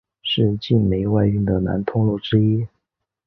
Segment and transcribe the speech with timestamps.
[0.23, 2.65] 是晋煤外运的南通路之一。